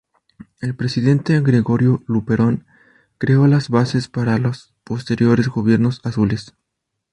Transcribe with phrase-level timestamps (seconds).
[0.61, 2.65] El presidente Gregorio Luperón
[3.19, 6.55] creó las bases para los posteriores gobiernos azules.